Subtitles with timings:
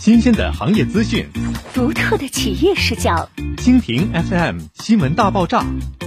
[0.00, 1.28] 新鲜的行业资讯，
[1.74, 3.28] 独特的企业视角。
[3.58, 5.62] 蜻蜓 FM 新闻大爆炸，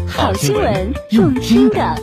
[0.07, 1.95] 好新闻用听的。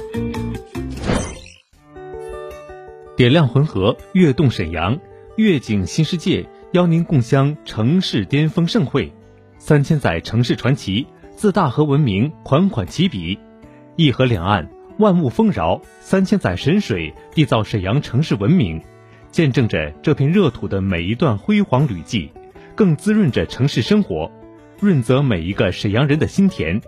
[3.17, 5.01] 点亮浑河，跃动沈阳，
[5.37, 9.13] 跃景新世界邀您共襄城市巅峰盛会。
[9.59, 13.37] 三千载城市传奇，自大河文明款款起笔。
[13.97, 14.71] 一河两岸，
[15.01, 18.81] 万物丰饶；三千载神水，缔造沈阳城市文明。
[19.31, 22.31] 见证着这片热土的每一段辉煌旅迹，
[22.75, 24.31] 更滋润着城市生活，
[24.81, 26.81] 润泽每一个沈阳人的心田。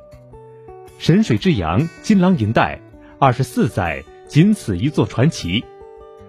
[0.98, 2.80] 神水之阳，金狼银带，
[3.18, 5.64] 二十四载，仅此一座传奇。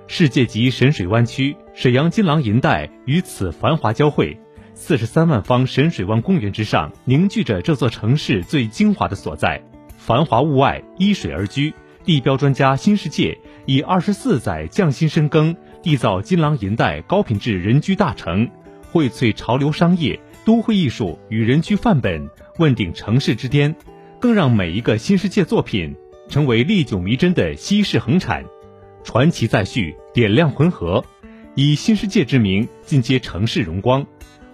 [0.05, 4.37] 世界级神水湾区沈阳金狼银带与此繁华交汇，
[4.75, 9.63] 四十三万方神水湾公园之上，凝聚着这座城市最精华的所在。
[9.97, 15.55] 繁华物外，依水而居，地标专家新世界以二十四载匠心深耕。
[15.83, 18.49] 缔造金狼银带高品质人居大城，
[18.93, 23.75] 荟萃潮流商业、都会艺术与人居范本，问鼎城市之巅，
[24.17, 25.93] 更让每一个新世界作品
[26.29, 28.45] 成为历久弥珍的稀世恒产。
[29.03, 31.03] 传奇再续，点亮浑河，
[31.53, 34.07] 以新世界之名进阶城市荣光。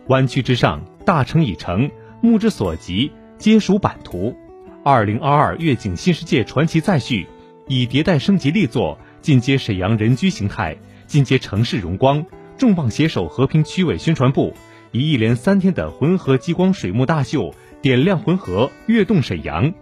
[0.07, 4.35] 湾区之上，大城已成，目之所及皆属版图。
[4.83, 7.27] 二零二二粤景新世界传奇再续，
[7.67, 10.75] 以迭代升级力作进阶沈阳人居形态。
[11.09, 14.53] 进阶城市荣光，重磅携手和平区委宣传部，
[14.91, 19.73] 以一连三天的浑河激光水幕大秀，点亮浑河，跃动沈阳。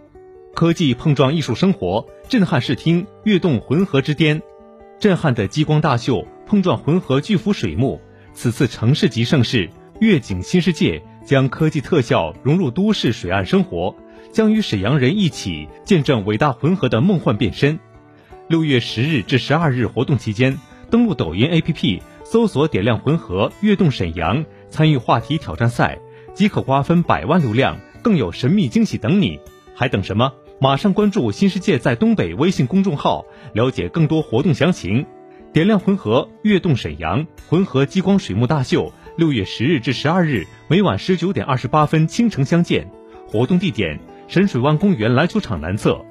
[0.54, 4.42] 科技碰撞艺术生活，震撼视听，跃动浑河之巅。
[4.98, 8.00] 震撼的激光大秀碰撞浑河巨幅水幕，
[8.32, 9.68] 此次城市级盛事
[10.00, 13.94] “粤景新世界”将科技特效融入都市水岸生活，
[14.32, 17.78] 将与沈阳人一起见证伟大浑河的梦幻变身。
[18.48, 20.58] 六月十日至十二日活动期间。
[20.90, 25.98] 登录抖音 APP，搜索“点亮浑河，跃动沈阳”，参与话题挑战赛，
[26.34, 29.38] 即可瓜分百万流量，更有神秘惊喜等你。
[29.74, 30.32] 还等什么？
[30.60, 35.06] 马上关注“新世界在东北”微信公众号，了解更多活动详情。
[35.52, 42.90] 点亮浑河，跃动沈阳，浑河激光水幕大秀，六月十日至十二日，每晚十九点二十八分倾城相见。
[43.26, 46.04] 活动地点：神水湾公园篮球场南侧。